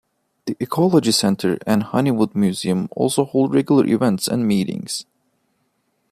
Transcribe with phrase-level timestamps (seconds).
[0.47, 5.05] The Ecology Centre and Honeywood Museum also hold regular events and meetings.